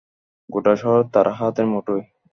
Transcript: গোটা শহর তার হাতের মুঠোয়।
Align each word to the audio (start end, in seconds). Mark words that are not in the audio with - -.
গোটা 0.49 0.73
শহর 0.81 1.01
তার 1.13 1.27
হাতের 1.37 1.65
মুঠোয়। 1.71 2.03